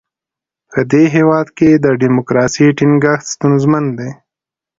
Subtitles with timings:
[0.71, 4.11] په دې هېواد کې د ډیموکراسۍ ټینګښت ستونزمن دی.